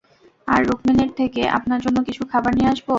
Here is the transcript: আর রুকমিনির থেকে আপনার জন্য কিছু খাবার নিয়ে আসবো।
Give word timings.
আর 0.47 0.61
রুকমিনির 0.65 1.11
থেকে 1.19 1.41
আপনার 1.57 1.79
জন্য 1.85 1.97
কিছু 2.07 2.21
খাবার 2.31 2.51
নিয়ে 2.57 2.71
আসবো। 2.73 2.89